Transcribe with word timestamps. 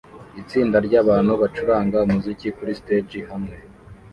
Itsinda 0.41 0.77
ryabantu 0.87 1.31
bacuranga 1.41 1.97
umuziki 2.05 2.47
kuri 2.57 2.71
stage 2.79 3.19
hamwe 3.31 3.55